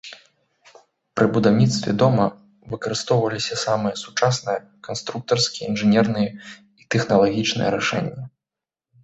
[1.17, 2.25] Пры будаўніцтве дома
[2.75, 4.57] выкарыстоўваліся самыя сучасныя
[4.89, 6.29] канструктарскія, інжынерныя
[6.81, 8.23] і тэхналагічныя рашэнні.